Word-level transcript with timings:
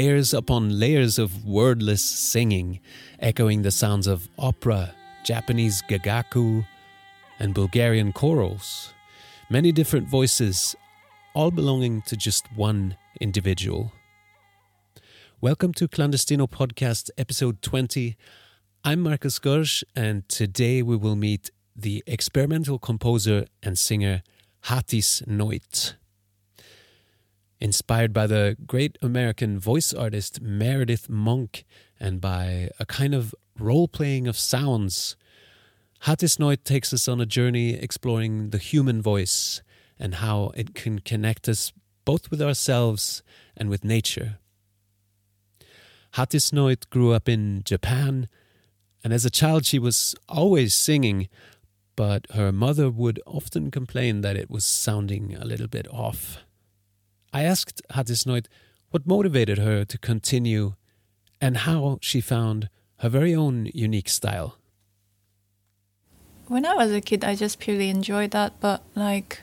layers 0.00 0.32
upon 0.32 0.80
layers 0.80 1.18
of 1.18 1.44
wordless 1.44 2.02
singing, 2.02 2.80
echoing 3.18 3.60
the 3.60 3.70
sounds 3.70 4.06
of 4.06 4.30
opera, 4.38 4.94
Japanese 5.24 5.82
gagaku, 5.90 6.64
and 7.38 7.52
Bulgarian 7.52 8.10
chorals. 8.10 8.94
Many 9.50 9.72
different 9.72 10.08
voices, 10.08 10.74
all 11.34 11.50
belonging 11.50 12.00
to 12.06 12.16
just 12.16 12.46
one 12.56 12.96
individual. 13.20 13.92
Welcome 15.42 15.74
to 15.74 15.86
Clandestino 15.86 16.48
Podcast, 16.48 17.10
episode 17.18 17.60
20. 17.60 18.16
I'm 18.82 19.02
Marcus 19.02 19.38
Gorsch, 19.38 19.84
and 19.94 20.26
today 20.30 20.80
we 20.80 20.96
will 20.96 21.16
meet 21.16 21.50
the 21.76 22.02
experimental 22.06 22.78
composer 22.78 23.44
and 23.62 23.78
singer 23.78 24.22
Hatis 24.64 25.22
Noit. 25.26 25.99
Inspired 27.60 28.14
by 28.14 28.26
the 28.26 28.56
great 28.66 28.96
American 29.02 29.58
voice 29.58 29.92
artist 29.92 30.40
Meredith 30.40 31.10
Monk 31.10 31.64
and 31.98 32.18
by 32.18 32.70
a 32.78 32.86
kind 32.86 33.14
of 33.14 33.34
role 33.58 33.86
playing 33.86 34.26
of 34.26 34.38
sounds, 34.38 35.14
Hatis 36.04 36.38
Noit 36.38 36.64
takes 36.64 36.94
us 36.94 37.06
on 37.06 37.20
a 37.20 37.26
journey 37.26 37.74
exploring 37.74 38.48
the 38.48 38.58
human 38.58 39.02
voice 39.02 39.60
and 39.98 40.14
how 40.14 40.52
it 40.56 40.74
can 40.74 41.00
connect 41.00 41.50
us 41.50 41.74
both 42.06 42.30
with 42.30 42.40
ourselves 42.40 43.22
and 43.54 43.68
with 43.68 43.84
nature. 43.84 44.38
Hatis 46.14 46.52
Noit 46.54 46.88
grew 46.88 47.12
up 47.12 47.28
in 47.28 47.60
Japan, 47.66 48.26
and 49.04 49.12
as 49.12 49.26
a 49.26 49.30
child 49.30 49.66
she 49.66 49.78
was 49.78 50.14
always 50.30 50.74
singing, 50.74 51.28
but 51.94 52.26
her 52.30 52.50
mother 52.50 52.88
would 52.88 53.20
often 53.26 53.70
complain 53.70 54.22
that 54.22 54.36
it 54.36 54.50
was 54.50 54.64
sounding 54.64 55.36
a 55.36 55.44
little 55.44 55.68
bit 55.68 55.86
off. 55.92 56.38
I 57.32 57.42
asked 57.42 57.82
Hatis 57.90 58.24
Noit 58.24 58.46
what 58.90 59.06
motivated 59.06 59.58
her 59.58 59.84
to 59.84 59.98
continue 59.98 60.74
and 61.40 61.58
how 61.58 61.98
she 62.02 62.20
found 62.20 62.68
her 62.98 63.08
very 63.08 63.34
own 63.34 63.70
unique 63.72 64.08
style. 64.08 64.56
When 66.48 66.66
I 66.66 66.74
was 66.74 66.90
a 66.92 67.00
kid, 67.00 67.24
I 67.24 67.36
just 67.36 67.60
purely 67.60 67.88
enjoyed 67.88 68.32
that, 68.32 68.54
but 68.60 68.82
like 68.96 69.42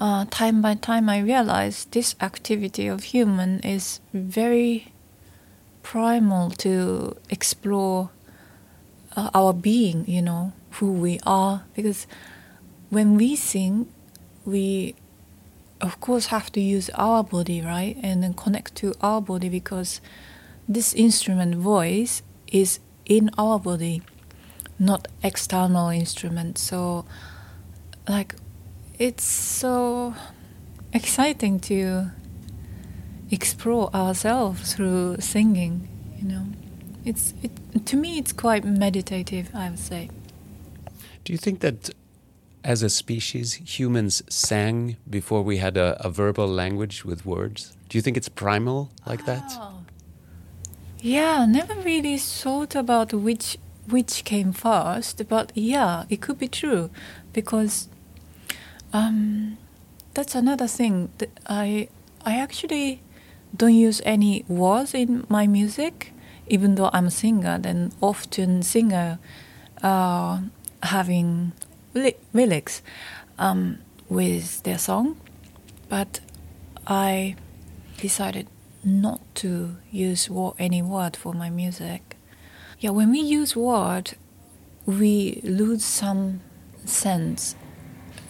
uh, 0.00 0.24
time 0.30 0.60
by 0.60 0.74
time, 0.74 1.08
I 1.08 1.20
realized 1.20 1.92
this 1.92 2.16
activity 2.20 2.86
of 2.86 3.04
human 3.04 3.60
is 3.60 4.00
very 4.12 4.92
primal 5.82 6.50
to 6.50 7.16
explore 7.28 8.10
uh, 9.14 9.30
our 9.34 9.52
being, 9.52 10.04
you 10.08 10.22
know, 10.22 10.52
who 10.72 10.92
we 10.92 11.20
are. 11.26 11.64
Because 11.74 12.06
when 12.88 13.16
we 13.16 13.36
sing, 13.36 13.92
we 14.44 14.94
of 15.80 16.00
course 16.00 16.26
have 16.26 16.50
to 16.52 16.60
use 16.60 16.90
our 16.94 17.24
body 17.24 17.60
right? 17.62 17.96
And 18.02 18.22
then 18.22 18.34
connect 18.34 18.74
to 18.76 18.94
our 19.00 19.20
body 19.20 19.48
because 19.48 20.00
this 20.68 20.94
instrument 20.94 21.54
voice 21.56 22.22
is 22.52 22.80
in 23.06 23.30
our 23.38 23.58
body 23.58 24.02
not 24.78 25.08
external 25.22 25.88
instrument. 25.88 26.58
So 26.58 27.04
like 28.08 28.34
it's 28.98 29.24
so 29.24 30.14
exciting 30.92 31.60
to 31.60 32.10
explore 33.30 33.94
ourselves 33.94 34.74
through 34.74 35.16
singing 35.20 35.88
you 36.20 36.28
know? 36.28 36.46
It's 37.04 37.32
it, 37.42 37.86
to 37.86 37.96
me 37.96 38.18
it's 38.18 38.32
quite 38.32 38.64
meditative 38.64 39.50
i 39.54 39.70
would 39.70 39.78
say. 39.78 40.10
Do 41.24 41.32
you 41.32 41.38
think 41.38 41.60
that 41.60 41.90
as 42.64 42.82
a 42.82 42.90
species, 42.90 43.54
humans 43.54 44.22
sang 44.28 44.96
before 45.08 45.42
we 45.42 45.58
had 45.58 45.76
a, 45.76 45.96
a, 46.04 46.10
verbal 46.10 46.46
language 46.46 47.04
with 47.04 47.24
words? 47.24 47.76
Do 47.88 47.96
you 47.98 48.02
think 48.02 48.16
it's 48.16 48.28
primal 48.28 48.90
like 49.06 49.24
that? 49.26 49.44
Oh. 49.56 49.80
Yeah, 51.00 51.46
never 51.46 51.74
really 51.74 52.18
thought 52.18 52.74
about 52.74 53.14
which 53.14 53.56
which 53.88 54.24
came 54.24 54.52
first, 54.52 55.26
but 55.28 55.50
yeah, 55.54 56.04
it 56.10 56.20
could 56.20 56.38
be 56.38 56.46
true 56.46 56.90
because 57.32 57.88
um, 58.92 59.56
that's 60.14 60.34
another 60.34 60.66
thing 60.66 61.10
that 61.18 61.30
I 61.46 61.88
I 62.24 62.36
actually 62.36 63.00
don't 63.56 63.74
use 63.74 64.02
any 64.04 64.44
words 64.46 64.92
in 64.94 65.24
my 65.28 65.46
music, 65.46 66.12
even 66.46 66.74
though 66.74 66.90
I'm 66.92 67.06
a 67.06 67.10
singer. 67.10 67.58
Then 67.58 67.92
often 68.02 68.62
singer 68.62 69.18
uh, 69.82 70.40
having 70.82 71.52
lyrics 71.94 72.82
um, 73.38 73.78
with 74.08 74.62
their 74.62 74.78
song, 74.78 75.20
but 75.88 76.20
I 76.86 77.36
decided 77.98 78.46
not 78.82 79.20
to 79.36 79.76
use 79.90 80.28
any 80.58 80.82
word 80.82 81.16
for 81.16 81.34
my 81.34 81.50
music. 81.50 82.16
Yeah, 82.78 82.90
when 82.90 83.10
we 83.10 83.20
use 83.20 83.54
word, 83.54 84.12
we 84.86 85.40
lose 85.44 85.84
some 85.84 86.40
sense. 86.84 87.54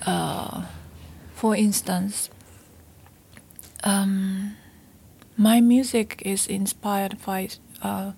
Uh, 0.04 0.66
for 1.34 1.54
instance, 1.54 2.30
um, 3.84 4.56
my 5.36 5.60
music 5.60 6.20
is 6.24 6.46
inspired 6.46 7.16
by 7.24 7.48
uh, 7.82 8.12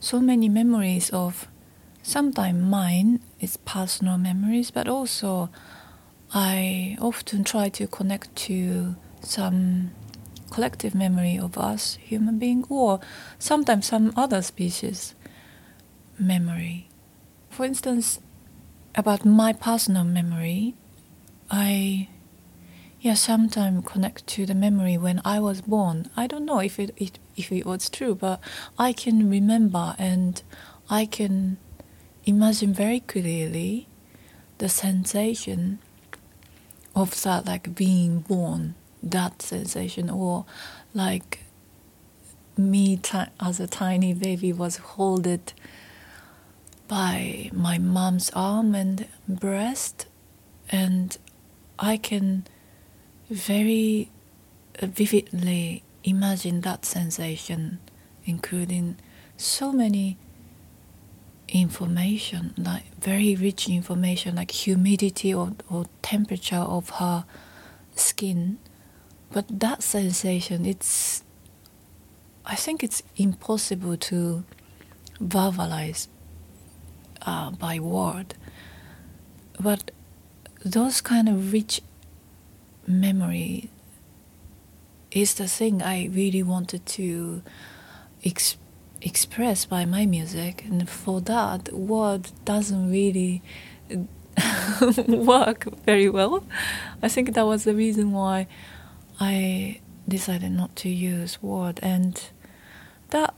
so 0.00 0.20
many 0.20 0.48
memories 0.48 1.10
of 1.10 1.48
sometimes 2.04 2.62
mine 2.62 3.20
is 3.40 3.56
personal 3.56 4.18
memories, 4.18 4.70
but 4.70 4.86
also 4.86 5.50
I 6.32 6.96
often 7.00 7.42
try 7.42 7.68
to 7.70 7.86
connect 7.88 8.36
to 8.48 8.94
some 9.20 9.90
collective 10.50 10.94
memory 10.94 11.36
of 11.36 11.58
us 11.58 11.96
human 11.96 12.38
being 12.38 12.64
or 12.68 13.00
sometimes 13.38 13.86
some 13.86 14.12
other 14.16 14.42
species 14.42 15.14
memory. 16.18 16.88
For 17.50 17.64
instance, 17.64 18.20
about 18.94 19.24
my 19.24 19.52
personal 19.52 20.04
memory, 20.04 20.74
I 21.50 22.08
yeah 23.00 23.14
sometimes 23.14 23.84
connect 23.86 24.26
to 24.26 24.46
the 24.46 24.54
memory 24.54 24.96
when 24.98 25.20
I 25.24 25.40
was 25.40 25.62
born. 25.62 26.10
I 26.16 26.26
don't 26.26 26.44
know 26.44 26.60
if 26.60 26.78
it, 26.78 26.94
it 26.96 27.18
if 27.36 27.50
it 27.50 27.66
was 27.66 27.88
true, 27.88 28.14
but 28.14 28.40
I 28.78 28.92
can 28.92 29.30
remember 29.30 29.96
and 29.98 30.42
I 30.90 31.06
can 31.06 31.56
imagine 32.26 32.72
very 32.72 33.00
clearly 33.00 33.86
the 34.58 34.68
sensation 34.68 35.78
of 36.94 37.22
that, 37.22 37.46
like 37.46 37.74
being 37.74 38.20
born, 38.20 38.74
that 39.02 39.42
sensation, 39.42 40.08
or 40.08 40.46
like 40.92 41.40
me 42.56 43.00
as 43.40 43.60
a 43.60 43.66
tiny 43.66 44.14
baby 44.14 44.52
was 44.52 44.76
holded 44.76 45.52
by 46.86 47.50
my 47.52 47.78
mom's 47.78 48.30
arm 48.34 48.74
and 48.74 49.06
breast, 49.28 50.06
and 50.70 51.16
I 51.78 51.96
can 51.96 52.46
very 53.28 54.10
vividly 54.80 55.82
imagine 56.04 56.60
that 56.60 56.84
sensation, 56.84 57.80
including 58.24 58.96
so 59.36 59.72
many 59.72 60.16
information, 61.48 62.54
like 62.56 62.94
very 63.00 63.36
rich 63.36 63.68
information, 63.68 64.36
like 64.36 64.50
humidity 64.50 65.32
or, 65.32 65.52
or 65.70 65.86
temperature 66.02 66.56
of 66.56 66.90
her 66.90 67.24
skin. 67.94 68.58
But 69.32 69.60
that 69.60 69.82
sensation, 69.82 70.64
it's, 70.66 71.24
I 72.44 72.54
think 72.54 72.82
it's 72.82 73.02
impossible 73.16 73.96
to 73.96 74.44
verbalize 75.20 76.08
uh, 77.22 77.50
by 77.50 77.78
word. 77.78 78.34
But 79.60 79.90
those 80.64 81.00
kind 81.00 81.28
of 81.28 81.52
rich 81.52 81.80
memory 82.86 83.70
is 85.10 85.34
the 85.34 85.46
thing 85.46 85.82
I 85.82 86.06
really 86.06 86.42
wanted 86.42 86.84
to 86.86 87.42
express 88.22 88.63
expressed 89.04 89.68
by 89.68 89.84
my 89.84 90.06
music 90.06 90.64
and 90.64 90.88
for 90.88 91.20
that 91.20 91.72
word 91.72 92.30
doesn't 92.44 92.90
really 92.90 93.42
work 95.06 95.66
very 95.84 96.08
well. 96.08 96.44
I 97.02 97.08
think 97.08 97.34
that 97.34 97.46
was 97.46 97.64
the 97.64 97.74
reason 97.74 98.12
why 98.12 98.46
i 99.20 99.80
decided 100.08 100.50
not 100.50 100.74
to 100.74 100.88
use 100.88 101.40
word 101.40 101.78
and 101.80 102.20
that 103.10 103.32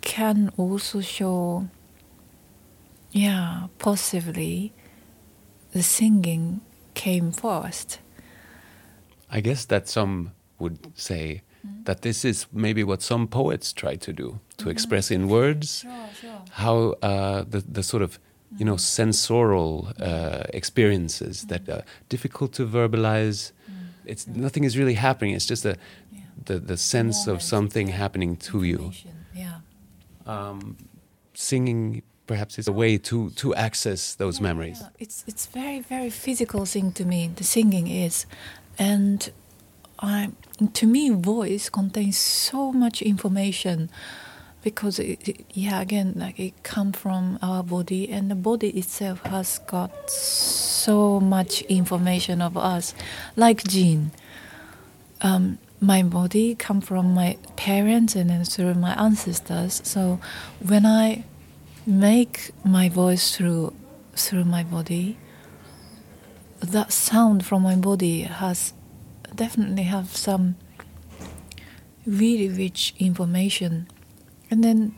can 0.00 0.50
also 0.56 1.00
show 1.00 1.68
yeah 3.12 3.68
possibly 3.78 4.72
the 5.72 5.82
singing 5.82 6.60
came 6.94 7.32
first. 7.32 7.98
I 9.30 9.40
guess 9.40 9.64
that 9.66 9.88
some 9.88 10.32
would 10.58 10.78
say 10.98 11.42
mm. 11.66 11.84
that 11.84 12.02
this 12.02 12.24
is 12.24 12.46
maybe 12.52 12.84
what 12.84 13.02
some 13.02 13.26
poets 13.26 13.72
try 13.72 13.96
to 13.96 14.12
do 14.12 14.40
to 14.56 14.68
express 14.68 15.10
in 15.10 15.28
words 15.28 15.80
sure, 15.80 16.08
sure. 16.20 16.42
how 16.52 16.94
uh, 17.02 17.44
the, 17.48 17.60
the 17.60 17.82
sort 17.82 18.02
of 18.02 18.18
you 18.58 18.64
know 18.64 18.76
sensorial 18.76 19.92
uh, 20.00 20.44
experiences 20.52 21.46
that 21.46 21.68
are 21.68 21.84
difficult 22.08 22.52
to 22.52 22.66
verbalize 22.66 23.52
it's 24.04 24.26
nothing 24.26 24.64
is 24.64 24.76
really 24.76 24.94
happening 24.94 25.32
it's 25.32 25.46
just 25.46 25.64
a 25.64 25.76
the 26.46 26.58
the 26.58 26.76
sense 26.76 27.26
of 27.26 27.42
something 27.42 27.88
happening 27.88 28.36
to 28.36 28.62
you. 28.62 28.92
Yeah. 29.34 29.60
Um, 30.26 30.76
singing 31.34 32.02
perhaps 32.26 32.58
is 32.58 32.68
a 32.68 32.72
way 32.72 32.98
to 32.98 33.30
to 33.30 33.54
access 33.54 34.14
those 34.14 34.40
memories. 34.40 34.78
Yeah, 34.80 34.88
it's 34.98 35.24
it's 35.26 35.46
very 35.46 35.80
very 35.80 36.10
physical 36.10 36.66
thing 36.66 36.92
to 36.92 37.04
me. 37.04 37.30
The 37.34 37.44
singing 37.44 37.88
is, 37.88 38.26
and 38.78 39.30
I 40.02 40.30
to 40.74 40.86
me 40.86 41.10
voice 41.10 41.68
contains 41.70 42.18
so 42.18 42.72
much 42.72 43.00
information 43.02 43.88
because 44.62 44.98
it, 44.98 45.28
it, 45.28 45.44
yeah 45.54 45.80
again 45.80 46.14
like 46.16 46.38
it 46.38 46.62
comes 46.62 46.96
from 46.96 47.38
our 47.40 47.62
body 47.62 48.10
and 48.10 48.30
the 48.30 48.34
body 48.34 48.70
itself 48.70 49.22
has 49.22 49.58
got 49.66 50.10
so 50.10 51.20
much 51.20 51.62
information 51.62 52.42
of 52.42 52.56
us 52.56 52.94
like 53.36 53.62
gene. 53.64 54.10
Um, 55.20 55.58
my 55.80 56.02
body 56.02 56.54
come 56.56 56.80
from 56.80 57.14
my 57.14 57.38
parents 57.56 58.14
and 58.16 58.30
then 58.30 58.44
through 58.44 58.74
my 58.74 58.94
ancestors. 58.94 59.80
So 59.84 60.20
when 60.60 60.84
i 60.84 61.24
make 61.86 62.52
my 62.64 62.88
voice 62.88 63.36
through 63.36 63.74
through 64.14 64.44
my 64.44 64.62
body 64.62 65.16
that 66.60 66.92
sound 66.92 67.44
from 67.44 67.62
my 67.62 67.74
body 67.74 68.22
has 68.22 68.72
definitely 69.36 69.84
have 69.84 70.16
some 70.16 70.56
really 72.06 72.48
rich 72.48 72.94
information. 72.98 73.88
And 74.50 74.62
then 74.62 74.94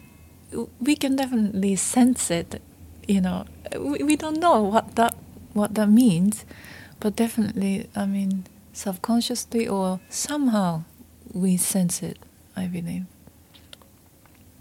we 0.80 0.96
can 0.96 1.16
definitely 1.16 1.76
sense 1.76 2.30
it 2.30 2.60
you 3.08 3.20
know. 3.20 3.44
We, 3.78 4.02
we 4.02 4.16
don't 4.16 4.38
know 4.38 4.62
what 4.62 4.94
that 4.96 5.16
what 5.52 5.74
that 5.74 5.88
means 5.88 6.44
but 7.00 7.14
definitely 7.14 7.88
i 7.94 8.06
mean 8.06 8.44
subconsciously 8.72 9.68
or 9.68 10.00
somehow 10.08 10.82
we 11.32 11.56
sense 11.56 12.02
it 12.02 12.18
i 12.56 12.66
believe. 12.66 13.04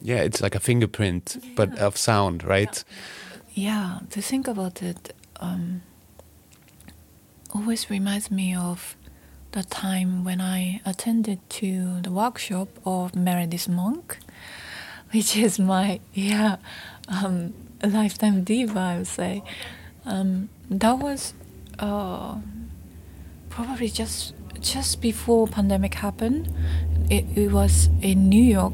Yeah, 0.05 0.17
it's 0.17 0.41
like 0.41 0.53
a 0.53 0.59
fingerprint, 0.59 1.37
but 1.55 1.79
of 1.79 1.95
sound, 1.95 2.43
right? 2.43 2.83
yeah 3.53 3.99
to 4.09 4.21
think 4.21 4.47
about 4.47 4.81
it 4.81 5.13
um, 5.39 5.81
always 7.53 7.89
reminds 7.89 8.31
me 8.31 8.55
of 8.55 8.95
the 9.53 9.63
time 9.63 10.23
when 10.23 10.41
i 10.41 10.81
attended 10.85 11.39
to 11.49 12.01
the 12.01 12.11
workshop 12.11 12.67
of 12.85 13.15
meredith 13.15 13.67
monk 13.69 14.17
which 15.11 15.37
is 15.37 15.57
my 15.59 15.99
yeah 16.13 16.57
um, 17.07 17.53
lifetime 17.83 18.43
diva 18.43 18.79
i 18.79 18.97
would 18.97 19.07
say. 19.07 19.43
Um, 20.05 20.49
that 20.69 20.97
was 20.99 21.33
uh, 21.79 22.35
probably 23.49 23.89
just 23.89 24.33
just 24.59 25.01
before 25.01 25.47
pandemic 25.47 25.93
happened. 25.95 26.53
It, 27.09 27.25
it 27.35 27.51
was 27.51 27.89
in 28.01 28.29
new 28.29 28.43
york 28.43 28.73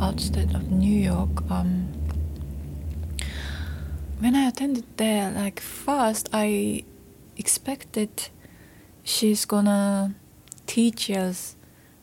outside 0.00 0.54
of 0.54 0.70
new 0.70 0.98
york 0.98 1.50
um, 1.50 1.88
when 4.18 4.34
I 4.34 4.48
attended 4.48 4.84
there, 4.96 5.30
like 5.30 5.60
first 5.60 6.28
I 6.32 6.84
expected 7.36 8.30
she's 9.04 9.44
gonna 9.44 10.14
teach 10.66 11.10
us 11.10 11.56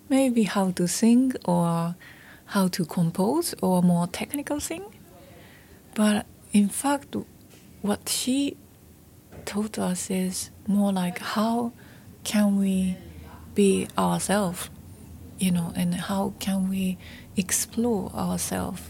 maybe 0.08 0.44
how 0.44 0.72
to 0.72 0.88
sing 0.88 1.34
or 1.46 1.96
how 2.46 2.68
to 2.68 2.86
compose 2.86 3.56
or 3.62 3.82
more 3.82 4.08
technical 4.08 4.60
thing. 4.60 4.84
But 5.96 6.26
in 6.54 6.70
fact, 6.70 7.16
what 7.82 8.08
she 8.08 8.56
taught 9.46 9.80
us 9.80 10.10
is 10.12 10.52
more 10.68 10.94
like 10.94 11.20
how 11.20 11.74
can 12.24 12.60
we 12.60 12.98
be 13.56 13.88
ourselves, 13.98 14.70
you 15.40 15.52
know, 15.52 15.74
and 15.76 15.96
how 15.96 16.34
can 16.40 16.70
we 16.70 16.98
explore 17.36 18.12
ourselves. 18.14 18.82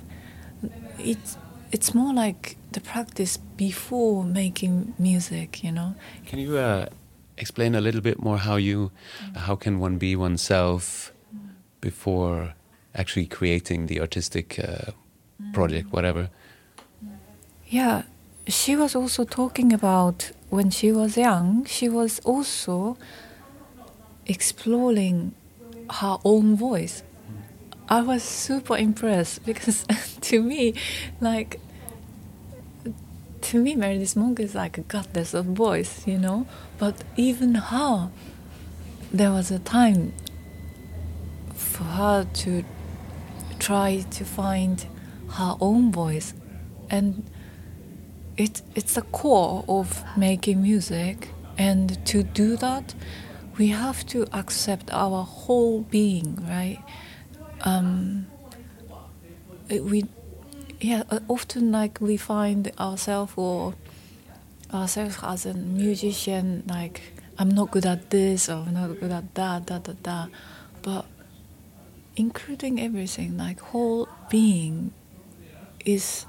It's 1.00 1.38
it's 1.72 1.96
more 1.96 2.14
like 2.14 2.57
the 2.74 2.81
practice 2.81 3.38
before 3.38 4.25
making 4.25 4.94
music, 5.00 5.64
you 5.64 5.72
know. 5.72 5.95
Can 6.26 6.40
you 6.40 6.57
uh, 6.57 6.88
explain 7.42 7.76
a 7.76 7.81
little 7.81 8.02
bit 8.02 8.21
more 8.21 8.38
how 8.38 8.56
you, 8.56 8.92
mm. 9.26 9.36
how 9.36 9.56
can 9.56 9.80
one 9.80 9.98
be 9.98 10.16
oneself 10.16 11.12
before 11.81 12.54
actually 12.94 13.26
creating 13.26 13.88
the 13.88 14.00
artistic 14.00 14.60
uh, 14.60 14.92
mm. 15.42 15.54
project, 15.54 15.92
whatever? 15.92 16.30
Yeah, 17.68 18.04
she 18.48 18.76
was 18.76 18.95
also 18.95 19.24
talking 19.24 19.74
about 19.74 20.31
when 20.50 20.69
she 20.69 20.92
was 20.92 21.18
young, 21.18 21.66
she 21.66 21.90
was 21.90 22.19
also 22.19 22.98
exploring 24.28 25.33
her 25.90 26.18
own 26.24 26.56
voice. 26.56 27.02
Mm. 27.02 27.80
I 27.90 28.02
was 28.02 28.21
super 28.24 28.78
impressed 28.78 29.45
because 29.45 29.86
to 30.21 30.44
me, 30.44 30.76
like, 31.19 31.60
to 33.52 33.58
me, 33.58 33.76
Meredith 33.76 34.16
Monk 34.16 34.40
is 34.40 34.56
like 34.56 34.78
a 34.78 34.81
goddess 34.81 35.34
of 35.34 35.44
voice, 35.44 36.08
you 36.08 36.18
know. 36.18 36.48
But 36.78 37.04
even 37.18 37.56
her, 37.56 38.10
there 39.12 39.31
was 39.31 39.52
a 39.52 39.60
time 39.60 40.14
for 41.54 41.84
her 41.84 42.26
to 42.34 42.64
try 43.60 44.06
to 44.10 44.24
find 44.24 44.86
her 45.31 45.58
own 45.60 45.92
voice, 45.92 46.34
and 46.90 47.30
it 48.38 48.62
it's 48.74 48.94
the 48.94 49.02
core 49.02 49.66
of 49.68 50.02
making 50.16 50.62
music. 50.62 51.31
And 51.58 52.04
to 52.06 52.24
do 52.24 52.56
that, 52.56 52.96
we 53.58 53.68
have 53.68 54.06
to 54.08 54.28
accept 54.31 54.94
our 54.94 55.24
whole 55.26 55.81
being, 55.81 56.38
right? 56.50 56.80
Um, 57.66 58.28
it- 59.68 59.84
we 59.84 60.06
yeah 60.81 61.04
uh, 61.09 61.19
often 61.28 61.71
like 61.71 62.00
we 62.02 62.18
find 62.18 62.71
ourselves 62.80 63.33
or 63.35 63.73
ourselves 64.73 65.18
as 65.23 65.45
a 65.45 65.54
musician 65.54 66.64
like 66.68 67.02
i'm 67.38 67.50
not 67.50 67.71
good 67.71 67.85
at 67.85 68.09
this 68.09 68.50
or 68.50 68.64
i'm 68.68 68.73
not 68.73 69.00
good 69.00 69.11
at 69.11 69.33
that 69.35 69.66
da 69.66 69.78
da 69.80 69.94
da. 70.04 70.28
But 70.81 71.06
including 72.16 72.81
everything 72.81 73.38
like 73.38 73.59
whole 73.59 74.09
being 74.30 74.92
is 75.85 76.26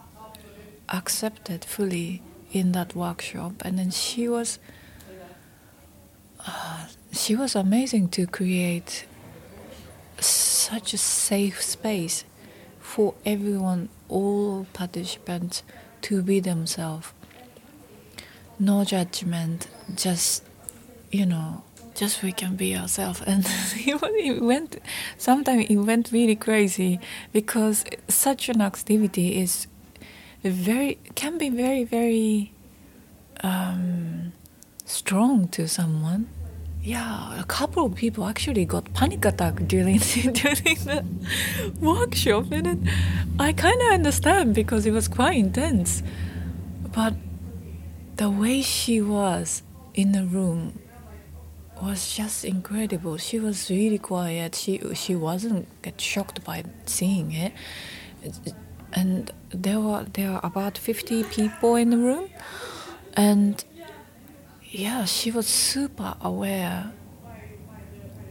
accepted 0.89 1.65
fully 1.65 2.23
in 2.53 2.73
that 2.73 2.95
workshop. 2.95 3.55
And 3.65 3.79
then 3.79 3.91
she 3.91 4.29
was 4.29 4.59
uh, 6.47 6.87
she 7.13 7.35
was 7.37 7.55
amazing 7.55 8.09
to 8.11 8.27
create 8.27 9.07
such 10.19 10.93
a 10.95 10.99
safe 10.99 11.63
space 11.63 12.25
for 12.93 13.15
everyone, 13.25 13.89
all 14.11 14.67
participants, 14.75 15.63
to 16.03 16.21
be 16.21 16.41
themselves. 16.41 17.11
No 18.59 18.85
judgment, 18.85 19.67
just 19.95 20.45
you 21.11 21.25
know, 21.25 21.63
just 21.95 22.23
we 22.23 22.33
can 22.33 22.55
be 22.55 22.77
ourselves. 22.77 23.23
And 23.27 23.47
it 23.87 24.43
went. 24.43 24.77
Sometimes 25.17 25.67
it 25.71 25.77
went 25.77 26.13
really 26.13 26.37
crazy 26.37 27.01
because 27.33 27.85
such 28.09 28.51
an 28.51 28.61
activity 28.61 29.41
is 29.41 29.67
very 30.45 30.99
can 31.15 31.39
be 31.39 31.49
very 31.49 31.85
very 31.85 32.53
um, 33.43 34.33
strong 34.85 35.49
to 35.49 35.67
someone. 35.67 36.29
Yeah, 36.85 37.39
a 37.39 37.45
couple 37.45 37.87
of 37.87 37.95
people 37.95 38.27
actually 38.27 38.65
got 38.65 38.93
panic 38.93 39.25
attack 39.25 39.55
during 39.69 39.99
during 40.41 40.79
the 40.83 41.05
workshop, 41.81 42.51
and 42.51 42.91
I 43.39 43.53
kind 43.53 43.81
of 43.83 43.93
understand 43.93 44.57
because 44.57 44.85
it 44.85 44.91
was 44.91 45.07
quite 45.07 45.37
intense. 45.37 46.03
But 46.93 47.15
the 48.17 48.29
way 48.29 48.63
she 48.63 49.01
was 49.01 49.63
in 49.95 50.11
the 50.11 50.25
room 50.25 50.81
was 51.81 52.17
just 52.17 52.45
incredible. 52.45 53.17
She 53.17 53.39
was 53.39 53.71
really 53.71 53.99
quiet. 53.99 54.57
She 54.57 54.81
she 54.95 55.15
wasn't 55.15 55.69
get 55.83 56.01
shocked 56.01 56.43
by 56.43 56.65
seeing 56.87 57.31
it, 57.31 57.53
and 58.93 59.31
there 59.51 59.79
were 59.79 60.05
there 60.15 60.33
were 60.33 60.41
about 60.43 60.79
fifty 60.79 61.23
people 61.23 61.77
in 61.77 61.91
the 61.91 61.99
room, 61.99 62.29
and 63.15 63.65
yeah, 64.73 65.05
she 65.05 65.31
was 65.31 65.47
super 65.47 66.15
aware 66.23 66.93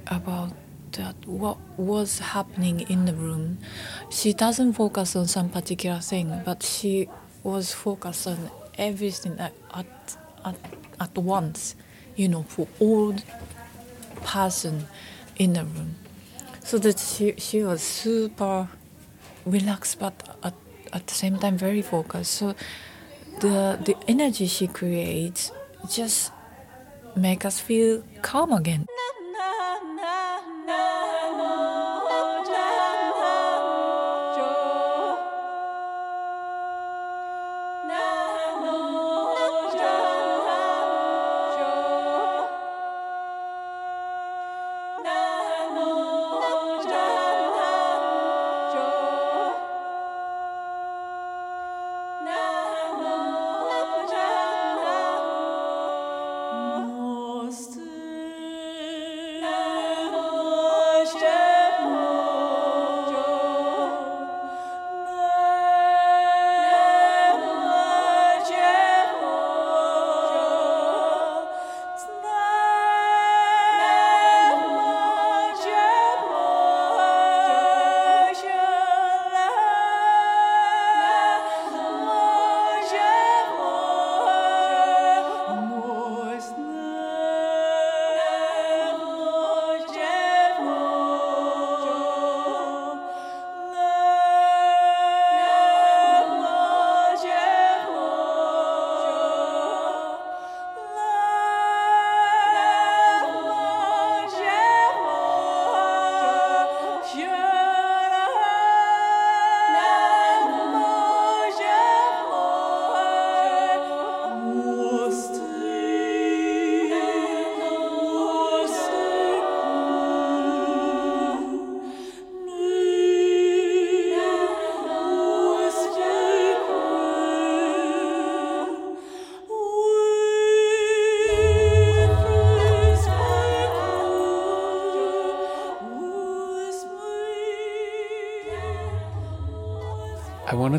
about 0.07 0.53
that 0.93 1.15
what 1.27 1.57
was 1.77 2.17
happening 2.17 2.81
in 2.81 3.05
the 3.05 3.13
room. 3.13 3.59
She 4.09 4.33
doesn't 4.33 4.73
focus 4.73 5.15
on 5.15 5.27
some 5.27 5.49
particular 5.49 5.99
thing, 5.99 6.41
but 6.43 6.63
she 6.63 7.07
was 7.43 7.71
focused 7.73 8.25
on 8.25 8.49
everything 8.77 9.39
at 9.39 9.53
at, 9.73 9.85
at, 10.99 11.15
once, 11.15 11.75
you 12.15 12.27
know, 12.27 12.41
for 12.43 12.67
all 12.79 13.15
person 14.23 14.87
in 15.37 15.53
the 15.53 15.63
room. 15.63 15.95
So 16.63 16.79
that 16.79 16.97
she 16.97 17.35
she 17.37 17.61
was 17.61 17.83
super 17.83 18.67
relaxed, 19.45 19.99
but 19.99 20.37
at, 20.41 20.55
at 20.91 21.05
the 21.05 21.13
same 21.13 21.37
time 21.37 21.57
very 21.57 21.83
focused. 21.83 22.31
So 22.33 22.55
the 23.41 23.77
the 23.85 23.95
energy 24.07 24.47
she 24.47 24.65
creates 24.65 25.51
just 25.89 26.31
make 27.15 27.45
us 27.45 27.59
feel 27.59 28.03
calm 28.21 28.51
again. 28.53 28.85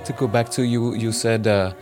Wanted 0.03 0.15
to 0.15 0.21
go 0.21 0.27
back 0.27 0.51
to 0.51 0.63
you. 0.63 0.95
You 0.95 1.13
said 1.13 1.47
uh, 1.47 1.73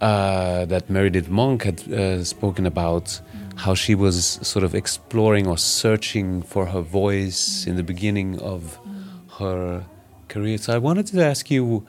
uh, 0.00 0.64
that 0.66 0.88
Meredith 0.88 1.28
Monk 1.28 1.64
had 1.64 1.92
uh, 1.92 2.24
spoken 2.24 2.66
about 2.66 3.20
how 3.56 3.74
she 3.74 3.94
was 3.94 4.38
sort 4.42 4.64
of 4.64 4.74
exploring 4.74 5.46
or 5.46 5.58
searching 5.58 6.42
for 6.42 6.66
her 6.66 6.80
voice 6.80 7.66
in 7.66 7.76
the 7.76 7.82
beginning 7.82 8.40
of 8.40 8.78
her 9.38 9.84
career. 10.28 10.58
So 10.58 10.74
I 10.74 10.78
wanted 10.78 11.06
to 11.08 11.22
ask 11.22 11.50
you, 11.50 11.86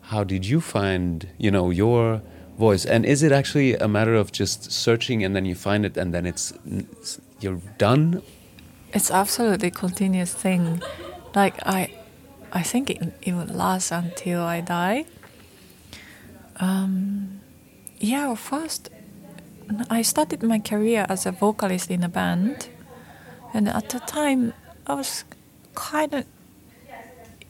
how 0.00 0.24
did 0.24 0.44
you 0.44 0.60
find, 0.60 1.28
you 1.38 1.50
know, 1.50 1.70
your 1.70 2.20
voice? 2.58 2.84
And 2.84 3.06
is 3.06 3.22
it 3.22 3.32
actually 3.32 3.74
a 3.74 3.88
matter 3.88 4.14
of 4.14 4.32
just 4.32 4.72
searching 4.72 5.24
and 5.24 5.34
then 5.36 5.44
you 5.44 5.54
find 5.54 5.84
it 5.86 5.96
and 5.96 6.12
then 6.12 6.26
it's 6.26 6.52
you're 7.40 7.60
done? 7.78 8.20
It's 8.92 9.10
absolutely 9.10 9.68
a 9.68 9.70
continuous 9.70 10.34
thing. 10.34 10.82
Like 11.34 11.54
I, 11.66 11.90
I 12.54 12.62
think 12.62 12.88
it, 12.88 13.12
it 13.22 13.32
would 13.32 13.50
last 13.50 13.90
until 13.90 14.42
I 14.42 14.60
die. 14.60 15.06
Um, 16.56 17.40
yeah, 17.98 18.34
first 18.34 18.90
I 19.90 20.02
started 20.02 20.42
my 20.42 20.58
career 20.60 21.04
as 21.08 21.26
a 21.26 21.32
vocalist 21.32 21.90
in 21.90 22.04
a 22.04 22.08
band, 22.08 22.68
and 23.52 23.68
at 23.68 23.88
the 23.88 24.00
time 24.00 24.52
I 24.86 24.94
was 24.94 25.24
kind 25.74 26.14
of 26.14 26.24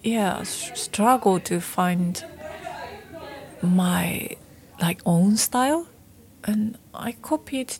yeah 0.02 0.42
struggle 0.42 1.40
to 1.40 1.60
find 1.60 2.24
my 3.62 4.30
like 4.80 5.00
own 5.04 5.36
style, 5.36 5.86
and 6.44 6.78
I 6.94 7.12
copied 7.12 7.76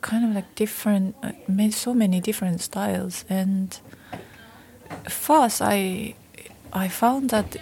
kind 0.00 0.24
of 0.24 0.34
like 0.34 0.54
different, 0.54 1.16
uh, 1.22 1.32
made 1.48 1.74
so 1.74 1.92
many 1.92 2.20
different 2.20 2.60
styles, 2.60 3.24
and 3.28 3.78
first 5.08 5.62
I 5.62 6.14
I 6.72 6.88
found 6.88 7.30
that 7.30 7.56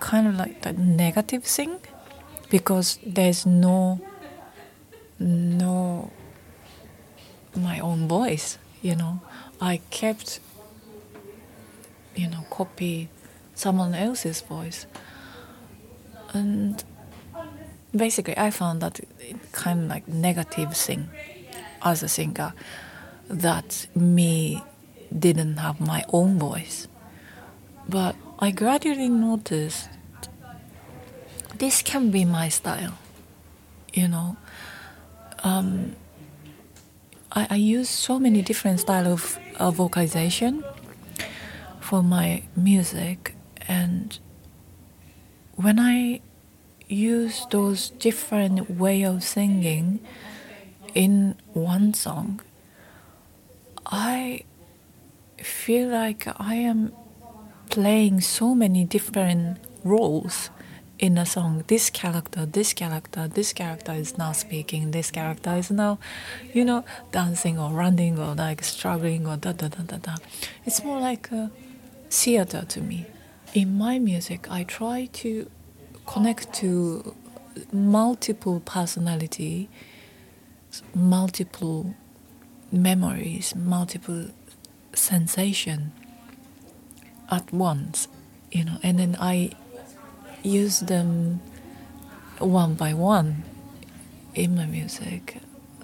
kind 0.00 0.26
of 0.26 0.34
like 0.36 0.62
the 0.62 0.72
negative 0.72 1.44
thing 1.44 1.78
because 2.48 2.98
there's 3.04 3.46
no 3.46 4.00
no 5.18 6.10
my 7.56 7.78
own 7.80 8.08
voice 8.08 8.58
you 8.82 8.96
know. 8.96 9.20
I 9.60 9.80
kept 9.90 10.40
you 12.14 12.28
know 12.28 12.44
copy 12.50 13.08
someone 13.54 13.94
else's 13.94 14.40
voice. 14.40 14.86
And 16.32 16.82
basically 17.94 18.36
i 18.38 18.50
found 18.50 18.80
that 18.82 19.00
kind 19.52 19.82
of 19.82 19.88
like 19.88 20.06
negative 20.06 20.76
thing 20.76 21.08
as 21.82 22.02
a 22.02 22.08
singer 22.08 22.52
that 23.28 23.86
me 23.94 24.62
didn't 25.16 25.56
have 25.56 25.80
my 25.80 26.04
own 26.12 26.38
voice. 26.38 26.88
But 27.88 28.16
i 28.38 28.50
gradually 28.50 29.08
noticed 29.08 29.88
this 31.58 31.82
can 31.82 32.10
be 32.10 32.24
my 32.24 32.48
style 32.48 32.96
you 33.92 34.08
know. 34.08 34.36
Um, 35.42 35.96
I, 37.32 37.46
I, 37.50 37.54
use 37.56 37.88
so 37.88 38.18
many 38.18 38.42
different 38.42 38.80
style 38.80 39.06
of, 39.06 39.38
of 39.58 39.76
vocalization 39.76 40.62
for 41.80 42.02
my 42.02 42.42
music 42.54 43.34
and 43.66 44.18
when 45.56 45.78
I 45.78 46.20
use 46.88 47.46
those 47.50 47.90
different 47.90 48.70
way 48.70 49.02
of 49.02 49.22
singing 49.22 50.00
in 50.94 51.36
one 51.54 51.94
song 51.94 52.40
I 53.86 54.42
feel 55.42 55.88
like 55.88 56.26
I 56.40 56.54
am 56.54 56.92
playing 57.70 58.20
so 58.20 58.54
many 58.54 58.84
different 58.84 59.58
roles 59.84 60.50
in 60.98 61.16
a 61.16 61.24
song. 61.24 61.64
This 61.66 61.88
character 61.90 62.44
this 62.46 62.72
character 62.72 63.26
this 63.28 63.52
character 63.52 63.92
is 63.92 64.18
now 64.18 64.32
speaking 64.32 64.90
this 64.90 65.10
character 65.10 65.54
is 65.56 65.70
now 65.70 65.98
you 66.52 66.64
know 66.64 66.84
dancing 67.12 67.58
or 67.58 67.70
running 67.70 68.18
or 68.18 68.34
like 68.34 68.62
struggling 68.62 69.26
or 69.26 69.36
da 69.36 69.52
da 69.52 69.68
da 69.68 69.82
da 69.82 69.96
da. 69.96 70.14
It's 70.66 70.84
more 70.84 71.00
like 71.00 71.30
a 71.32 71.50
theater 72.10 72.64
to 72.68 72.80
me. 72.80 73.06
In 73.54 73.78
my 73.78 73.98
music 73.98 74.50
i 74.50 74.62
try 74.62 75.06
to 75.12 75.50
connect 76.06 76.52
to 76.54 77.14
multiple 77.72 78.60
personality 78.60 79.68
multiple 80.94 81.94
memories 82.70 83.54
multiple 83.56 84.26
sensation 84.94 85.92
at 87.30 87.52
once 87.52 88.08
you 88.50 88.64
know 88.64 88.78
and 88.82 88.98
then 88.98 89.16
i 89.20 89.50
use 90.42 90.80
them 90.80 91.40
one 92.38 92.74
by 92.74 92.94
one 92.94 93.44
in 94.34 94.56
my 94.56 94.66
music, 94.66 95.38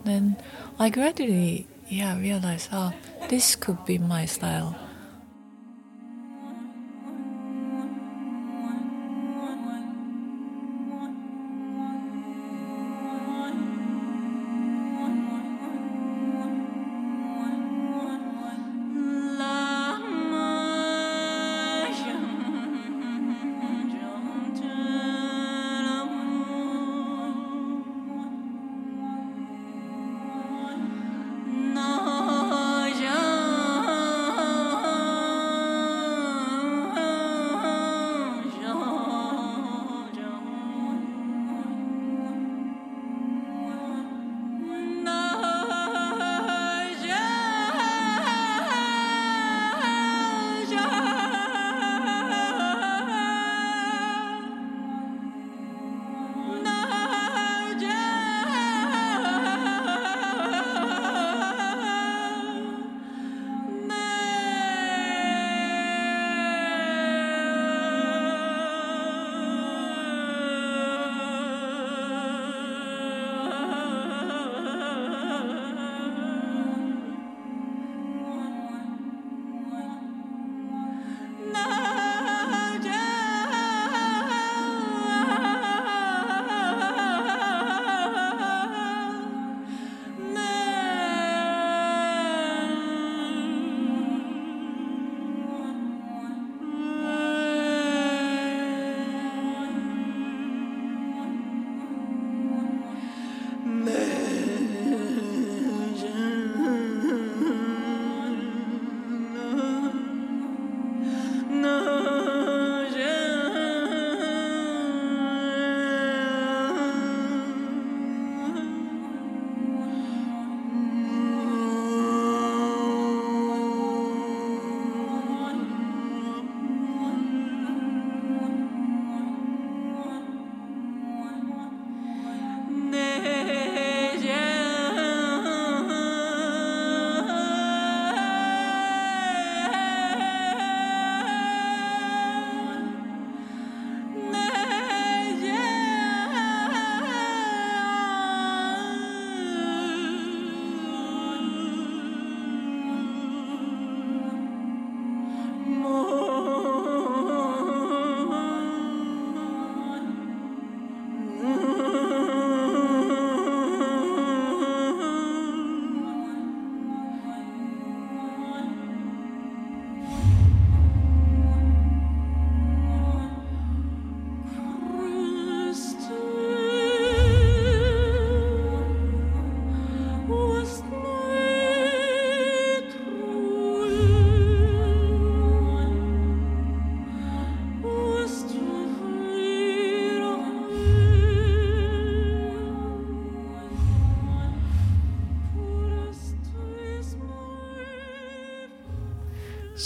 then 0.05 0.37
I 0.79 0.89
gradually, 0.89 1.67
yeah, 1.89 2.19
realized, 2.19 2.69
oh, 2.73 2.93
this 3.29 3.57
could 3.57 3.85
be 3.85 3.99
my 3.99 4.25
style. 4.25 4.77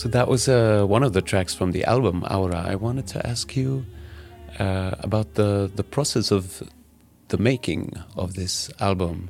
So 0.00 0.08
that 0.08 0.28
was 0.28 0.48
uh, 0.48 0.86
one 0.88 1.02
of 1.02 1.12
the 1.12 1.20
tracks 1.20 1.54
from 1.54 1.72
the 1.72 1.84
album 1.84 2.24
Aura. 2.30 2.64
I 2.66 2.74
wanted 2.74 3.06
to 3.08 3.26
ask 3.26 3.54
you 3.54 3.84
uh, 4.58 4.92
about 5.00 5.34
the 5.34 5.70
the 5.76 5.84
process 5.84 6.32
of 6.32 6.62
the 7.28 7.36
making 7.36 7.92
of 8.16 8.32
this 8.32 8.70
album. 8.80 9.28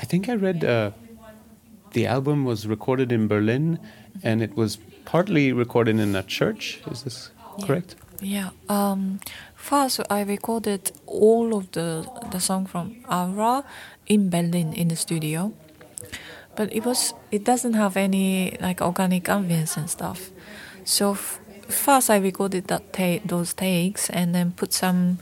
I 0.00 0.06
think 0.06 0.30
I 0.30 0.34
read 0.34 0.64
uh, 0.64 0.92
the 1.92 2.06
album 2.06 2.46
was 2.46 2.66
recorded 2.66 3.12
in 3.12 3.28
Berlin, 3.28 3.78
and 4.22 4.40
it 4.40 4.56
was 4.56 4.78
partly 5.04 5.52
recorded 5.52 6.00
in 6.00 6.16
a 6.16 6.22
church. 6.22 6.80
Is 6.90 7.02
this 7.02 7.30
correct? 7.66 7.96
Yeah. 8.22 8.52
Um, 8.70 9.20
first, 9.54 10.00
I 10.08 10.22
recorded 10.22 10.90
all 11.04 11.52
of 11.52 11.70
the 11.72 12.08
the 12.30 12.40
song 12.40 12.64
from 12.64 13.04
Aura 13.10 13.62
in 14.06 14.30
Berlin 14.30 14.72
in 14.72 14.88
the 14.88 14.96
studio, 14.96 15.52
but 16.56 16.72
it 16.72 16.84
was 16.84 17.14
it 17.30 17.44
doesn't 17.44 17.74
have 17.74 17.96
any 17.96 18.56
like 18.60 18.80
organic 18.80 19.24
ambience 19.24 19.76
and 19.76 19.88
stuff. 19.88 20.30
So 20.84 21.14
first, 21.14 22.10
I 22.10 22.16
recorded 22.16 22.68
that 22.68 22.92
ta- 22.92 23.20
those 23.24 23.52
takes 23.54 24.10
and 24.10 24.34
then 24.34 24.52
put 24.52 24.72
some 24.72 25.18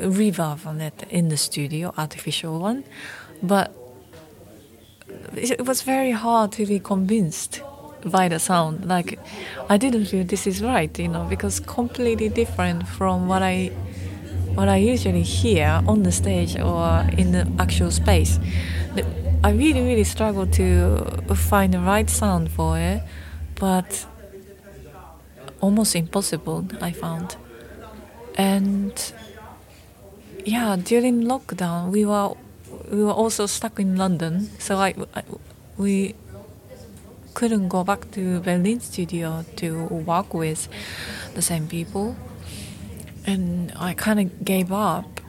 reverb 0.00 0.66
on 0.66 0.80
it 0.80 1.04
in 1.10 1.28
the 1.28 1.36
studio, 1.36 1.92
artificial 1.96 2.58
one, 2.58 2.84
but 3.42 3.74
it 5.34 5.64
was 5.66 5.82
very 5.82 6.12
hard 6.12 6.52
to 6.52 6.66
be 6.66 6.78
convinced 6.78 7.62
by 8.04 8.28
the 8.28 8.38
sound. 8.38 8.86
Like, 8.86 9.18
I 9.68 9.76
didn't 9.76 10.06
feel 10.06 10.24
this 10.24 10.46
is 10.46 10.62
right, 10.62 10.96
you 10.98 11.08
know, 11.08 11.24
because 11.24 11.60
completely 11.60 12.28
different 12.28 12.86
from 12.86 13.28
what 13.28 13.42
I 13.42 13.72
what 14.54 14.68
I 14.68 14.76
usually 14.76 15.22
hear 15.22 15.82
on 15.86 16.02
the 16.02 16.12
stage 16.12 16.58
or 16.58 17.04
in 17.18 17.32
the 17.32 17.46
actual 17.58 17.90
space. 17.90 18.38
I 19.46 19.52
really, 19.52 19.80
really 19.80 20.02
struggled 20.02 20.52
to 20.54 21.06
find 21.36 21.72
the 21.72 21.78
right 21.78 22.10
sound 22.10 22.50
for 22.50 22.80
it, 22.80 23.00
but 23.54 24.04
almost 25.60 25.94
impossible. 25.94 26.66
I 26.80 26.90
found, 26.90 27.36
and 28.36 28.92
yeah, 30.44 30.74
during 30.74 31.22
lockdown, 31.22 31.92
we 31.92 32.04
were 32.04 32.34
we 32.90 33.04
were 33.04 33.12
also 33.12 33.46
stuck 33.46 33.78
in 33.78 33.94
London, 33.94 34.50
so 34.58 34.78
I, 34.78 34.94
I 35.14 35.22
we 35.76 36.16
couldn't 37.34 37.68
go 37.68 37.84
back 37.84 38.10
to 38.18 38.40
Berlin 38.40 38.80
studio 38.80 39.44
to 39.62 39.84
work 39.84 40.34
with 40.34 40.68
the 41.34 41.42
same 41.42 41.68
people, 41.68 42.16
and 43.24 43.72
I 43.76 43.94
kind 43.94 44.18
of 44.18 44.44
gave 44.44 44.72
up. 44.72 45.20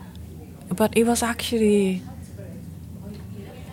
But 0.75 0.97
it 0.97 1.03
was 1.05 1.21
actually 1.21 2.01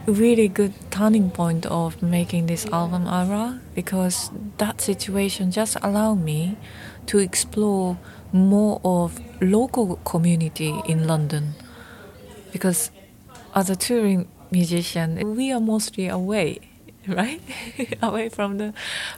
really 0.07 0.49
good 0.49 0.75
turning 0.91 1.31
point 1.31 1.67
of 1.67 2.03
making 2.03 2.47
this 2.47 2.67
album 2.67 3.07
Aura 3.07 3.61
because 3.75 4.31
that 4.59 4.81
situation 4.81 5.51
just 5.51 5.77
allowed 5.83 6.23
me 6.23 6.57
to 7.07 7.19
explore 7.19 7.99
more 8.33 8.81
of 8.85 9.19
local 9.41 9.97
community 10.05 10.75
in 10.87 11.07
London. 11.07 11.55
Because 12.53 12.91
as 13.55 13.71
a 13.71 13.77
touring 13.77 14.29
musician 14.51 15.35
we 15.35 15.51
are 15.51 15.61
mostly 15.61 16.07
away 16.07 16.59
right? 17.09 17.41
Away 18.03 18.29
from 18.31 18.57
the 18.59 18.73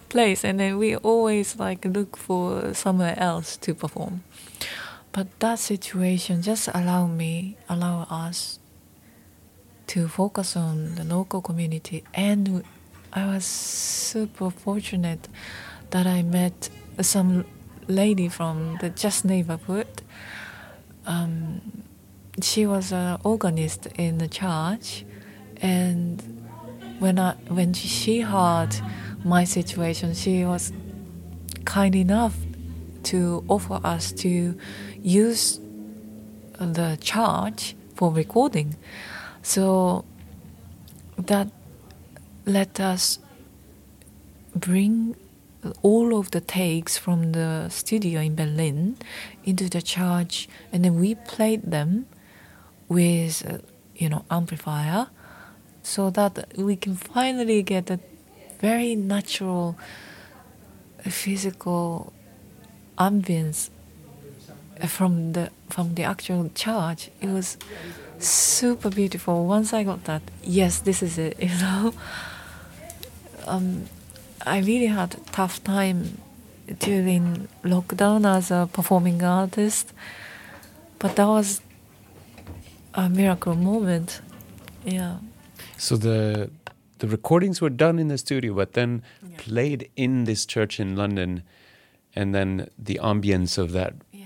place 0.08 0.44
and 0.44 0.58
then 0.58 0.78
we 0.78 0.96
always 0.96 1.56
like 1.56 1.84
look 1.84 2.16
for 2.16 2.74
somewhere 2.74 3.14
else 3.16 3.56
to 3.58 3.74
perform. 3.74 4.24
But 5.12 5.28
that 5.40 5.58
situation 5.58 6.42
just 6.42 6.68
allowed 6.68 7.14
me 7.16 7.56
allow 7.68 8.06
us 8.10 8.58
to 9.88 10.08
focus 10.08 10.56
on 10.56 10.94
the 10.96 11.04
local 11.04 11.40
community. 11.40 12.04
And 12.14 12.64
i 13.12 13.24
was 13.24 13.44
super 13.44 14.50
fortunate 14.50 15.28
that 15.90 16.06
i 16.06 16.22
met 16.22 16.68
some 17.00 17.44
lady 17.88 18.28
from 18.28 18.78
the 18.80 18.90
just 18.90 19.24
neighborhood. 19.24 20.02
Um, 21.06 21.84
she 22.42 22.66
was 22.66 22.92
an 22.92 23.18
organist 23.22 23.86
in 23.96 24.18
the 24.18 24.28
church. 24.28 25.04
And 25.62 26.20
when 26.98 27.18
I 27.18 27.34
when 27.48 27.72
she 27.74 28.20
heard 28.20 28.74
my 29.24 29.44
situation 29.44 30.14
she 30.14 30.44
was 30.44 30.72
kind 31.64 31.94
enough 31.94 32.36
to 33.04 33.44
offer 33.48 33.80
us 33.84 34.12
to 34.12 34.58
use 35.02 35.60
the 36.58 36.98
church 37.00 37.74
for 37.94 38.12
recording 38.12 38.76
so 39.46 40.04
that 41.16 41.46
let 42.46 42.80
us 42.80 43.20
bring 44.56 45.14
all 45.82 46.18
of 46.18 46.32
the 46.32 46.40
takes 46.40 46.98
from 46.98 47.30
the 47.30 47.68
studio 47.68 48.20
in 48.20 48.34
Berlin 48.34 48.96
into 49.44 49.68
the 49.68 49.80
church, 49.80 50.48
and 50.72 50.84
then 50.84 50.98
we 50.98 51.14
played 51.14 51.62
them 51.62 52.06
with, 52.88 53.46
uh, 53.48 53.58
you 53.94 54.08
know, 54.08 54.24
amplifier, 54.32 55.06
so 55.82 56.10
that 56.10 56.52
we 56.58 56.74
can 56.74 56.96
finally 56.96 57.62
get 57.62 57.88
a 57.88 58.00
very 58.58 58.96
natural 58.96 59.78
physical 61.02 62.12
ambience 62.98 63.70
from 64.86 65.32
the 65.32 65.50
from 65.70 65.94
the 65.94 66.04
actual 66.04 66.50
church. 66.54 67.10
It 67.20 67.28
was 67.28 67.56
super 68.18 68.90
beautiful. 68.90 69.46
Once 69.46 69.72
I 69.72 69.84
got 69.84 70.04
that, 70.04 70.22
yes, 70.42 70.80
this 70.80 71.02
is 71.02 71.18
it. 71.18 71.36
You 71.40 71.58
know. 71.60 71.94
Um, 73.46 73.86
I 74.44 74.58
really 74.58 74.86
had 74.86 75.14
a 75.14 75.20
tough 75.30 75.62
time 75.62 76.18
during 76.80 77.48
lockdown 77.64 78.26
as 78.26 78.50
a 78.50 78.68
performing 78.72 79.22
artist, 79.22 79.92
but 80.98 81.16
that 81.16 81.26
was 81.26 81.60
a 82.94 83.08
miracle 83.08 83.54
moment. 83.54 84.20
Yeah. 84.84 85.18
So 85.76 85.96
the 85.96 86.50
the 86.98 87.08
recordings 87.08 87.60
were 87.60 87.70
done 87.70 87.98
in 87.98 88.08
the 88.08 88.18
studio, 88.18 88.54
but 88.54 88.72
then 88.72 89.02
yeah. 89.22 89.36
played 89.36 89.90
in 89.96 90.24
this 90.24 90.46
church 90.46 90.80
in 90.80 90.96
London, 90.96 91.42
and 92.14 92.34
then 92.34 92.68
the 92.78 92.98
ambience 93.02 93.58
of 93.58 93.72
that 93.72 93.94
yes. 94.12 94.25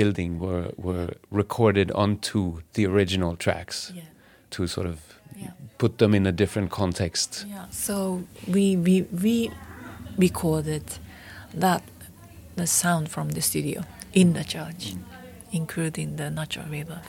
Building 0.00 0.38
were 0.38 0.68
were 0.76 1.08
recorded 1.30 1.90
onto 1.92 2.40
the 2.72 2.86
original 2.86 3.36
tracks 3.36 3.92
yeah. 3.94 4.02
to 4.50 4.66
sort 4.66 4.86
of 4.86 4.96
yeah. 5.36 5.52
put 5.78 5.98
them 5.98 6.14
in 6.14 6.26
a 6.26 6.32
different 6.32 6.70
context. 6.70 7.44
Yeah. 7.48 7.66
So 7.70 8.22
we 8.54 8.76
we 8.86 8.94
we 9.24 9.50
recorded 10.16 10.84
that 11.60 11.82
the 12.56 12.66
sound 12.66 13.08
from 13.08 13.30
the 13.30 13.40
studio 13.40 13.82
in 14.12 14.32
the 14.32 14.44
church, 14.44 14.94
mm. 14.94 15.02
including 15.52 16.16
the 16.16 16.30
natural 16.30 16.66
reverb. 16.66 17.04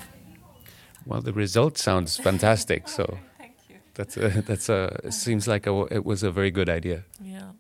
Well, 1.05 1.21
the 1.21 1.33
result 1.33 1.77
sounds 1.77 2.17
fantastic. 2.17 2.87
So 2.87 3.05
Thank 3.37 3.55
you. 3.69 3.75
that's 3.93 4.17
a, 4.17 4.29
that's 4.47 4.69
a 4.69 4.99
it 5.03 5.13
seems 5.13 5.47
like 5.47 5.65
a, 5.67 5.73
it 5.91 6.03
was 6.05 6.23
a 6.23 6.31
very 6.31 6.51
good 6.51 6.69
idea. 6.69 7.03
Yeah. 7.21 7.51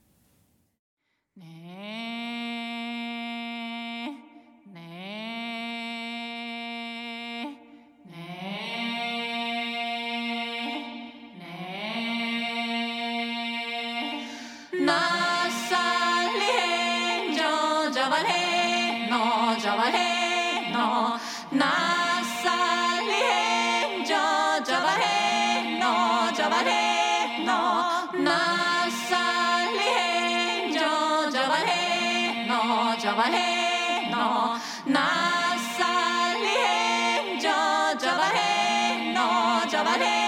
trabajar. 39.83 40.20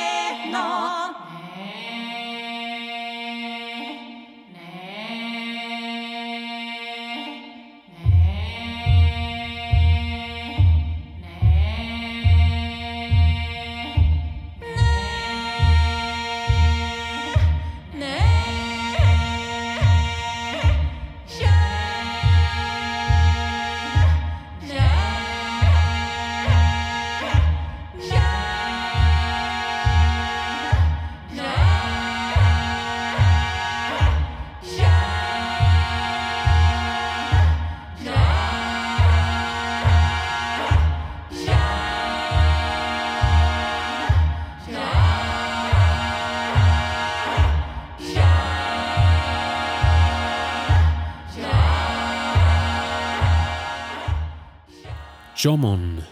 Jomon 55.43 56.03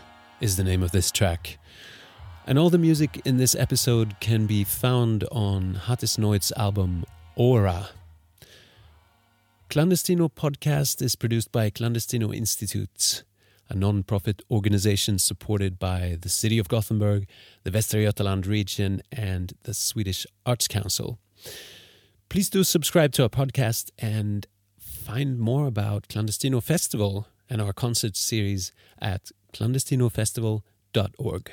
is 0.42 0.58
the 0.58 0.64
name 0.66 0.84
of 0.84 0.92
this 0.92 1.10
track. 1.10 1.58
And 2.46 2.60
all 2.60 2.70
the 2.70 2.78
music 2.78 3.22
in 3.24 3.38
this 3.38 3.56
episode 3.56 4.20
can 4.20 4.46
be 4.46 4.66
found 4.66 5.24
on 5.32 5.80
Hatis 5.86 6.18
Noit's 6.18 6.52
album 6.58 7.06
Aura. 7.38 7.92
Clandestino 9.70 10.30
podcast 10.30 11.02
is 11.02 11.16
produced 11.16 11.50
by 11.50 11.70
Clandestino 11.70 12.36
Institute, 12.36 13.24
a 13.70 13.74
non 13.74 14.04
profit 14.04 14.42
organization 14.52 15.18
supported 15.18 15.80
by 15.80 16.18
the 16.20 16.28
city 16.28 16.58
of 16.58 16.68
Gothenburg, 16.68 17.26
the 17.64 17.72
Västra 17.72 18.04
Götaland 18.06 18.50
region, 18.50 19.02
and 19.14 19.54
the 19.64 19.74
Swedish 19.74 20.28
Arts 20.46 20.68
Council. 20.68 21.20
Please 22.28 22.50
do 22.50 22.66
subscribe 22.66 23.14
to 23.14 23.24
our 23.24 23.30
podcast 23.30 23.92
and 23.98 24.46
find 24.78 25.40
more 25.40 25.68
about 25.68 26.10
Clandestino 26.10 26.62
Festival 26.62 27.28
and 27.52 27.62
our 27.62 27.74
concert 27.74 28.16
series 28.16 28.72
at 29.00 29.32
clandestinofestival.org. 29.54 31.52